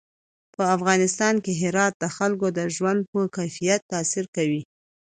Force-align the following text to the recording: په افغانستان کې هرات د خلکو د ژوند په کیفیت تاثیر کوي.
په 0.55 0.63
افغانستان 0.75 1.35
کې 1.43 1.53
هرات 1.61 1.93
د 1.99 2.05
خلکو 2.17 2.47
د 2.57 2.59
ژوند 2.75 2.99
په 3.11 3.19
کیفیت 3.35 3.81
تاثیر 3.93 4.25
کوي. 4.35 4.61